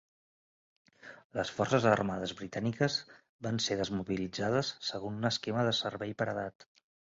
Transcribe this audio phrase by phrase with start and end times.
[1.39, 2.97] Les forces armades britàniques
[3.49, 6.71] van ser desmobilitzades segons un esquema de "servei per edat".